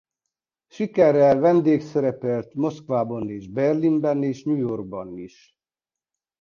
Sikerrel 0.69 1.39
vendégszerepelt 1.39 2.53
Moszkvában 2.53 3.29
és 3.29 3.47
Berlinben 3.47 4.23
és 4.23 4.43
New 4.43 4.55
Yorkban 4.57 5.17
is. 5.17 5.55